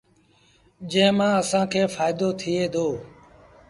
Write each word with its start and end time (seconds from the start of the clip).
جݩهݩ 0.89 1.15
مآݩ 1.17 1.37
اسآݩ 1.41 1.69
کي 1.71 1.81
ڦآئيدو 1.93 2.29
ٿئي 2.39 2.65
دو۔ 2.73 2.87